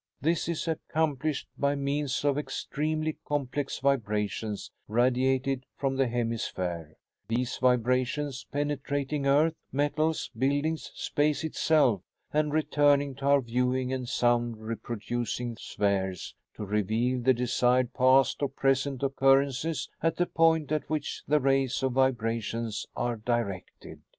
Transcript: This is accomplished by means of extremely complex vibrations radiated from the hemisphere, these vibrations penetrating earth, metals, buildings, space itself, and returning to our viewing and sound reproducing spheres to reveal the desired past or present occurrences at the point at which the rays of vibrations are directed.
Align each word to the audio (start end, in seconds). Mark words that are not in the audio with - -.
This 0.19 0.49
is 0.49 0.67
accomplished 0.67 1.47
by 1.59 1.75
means 1.75 2.25
of 2.25 2.35
extremely 2.35 3.19
complex 3.23 3.77
vibrations 3.77 4.71
radiated 4.87 5.63
from 5.77 5.95
the 5.95 6.07
hemisphere, 6.07 6.95
these 7.27 7.57
vibrations 7.59 8.47
penetrating 8.51 9.27
earth, 9.27 9.53
metals, 9.71 10.31
buildings, 10.35 10.91
space 10.95 11.43
itself, 11.43 12.01
and 12.33 12.51
returning 12.51 13.13
to 13.13 13.25
our 13.27 13.41
viewing 13.41 13.93
and 13.93 14.09
sound 14.09 14.57
reproducing 14.57 15.55
spheres 15.57 16.33
to 16.55 16.65
reveal 16.65 17.21
the 17.21 17.35
desired 17.35 17.93
past 17.93 18.41
or 18.41 18.49
present 18.49 19.03
occurrences 19.03 19.87
at 20.01 20.15
the 20.15 20.25
point 20.25 20.71
at 20.71 20.89
which 20.89 21.21
the 21.27 21.39
rays 21.39 21.83
of 21.83 21.91
vibrations 21.91 22.87
are 22.95 23.17
directed. 23.17 24.01